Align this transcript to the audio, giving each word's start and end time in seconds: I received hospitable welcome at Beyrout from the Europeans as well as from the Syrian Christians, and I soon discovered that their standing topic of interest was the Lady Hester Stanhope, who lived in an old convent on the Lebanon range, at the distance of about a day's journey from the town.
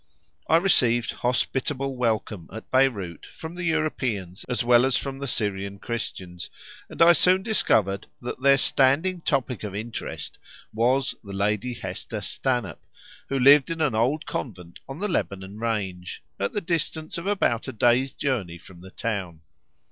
I 0.47 0.57
received 0.57 1.11
hospitable 1.11 1.95
welcome 1.95 2.49
at 2.51 2.71
Beyrout 2.71 3.23
from 3.27 3.53
the 3.53 3.65
Europeans 3.65 4.43
as 4.49 4.63
well 4.63 4.83
as 4.83 4.97
from 4.97 5.19
the 5.19 5.27
Syrian 5.27 5.77
Christians, 5.77 6.49
and 6.89 7.03
I 7.03 7.11
soon 7.11 7.43
discovered 7.43 8.07
that 8.19 8.41
their 8.41 8.57
standing 8.57 9.21
topic 9.21 9.63
of 9.63 9.75
interest 9.75 10.39
was 10.73 11.13
the 11.23 11.33
Lady 11.33 11.75
Hester 11.75 12.21
Stanhope, 12.21 12.83
who 13.29 13.37
lived 13.37 13.69
in 13.69 13.79
an 13.79 13.93
old 13.93 14.25
convent 14.25 14.79
on 14.89 14.99
the 14.99 15.07
Lebanon 15.07 15.59
range, 15.59 16.23
at 16.39 16.53
the 16.53 16.61
distance 16.61 17.19
of 17.19 17.27
about 17.27 17.67
a 17.67 17.71
day's 17.71 18.11
journey 18.11 18.57
from 18.57 18.81
the 18.81 18.89
town. 18.89 19.41